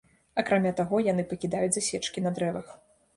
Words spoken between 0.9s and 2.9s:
яны пакідаюць засечкі на дрэвах.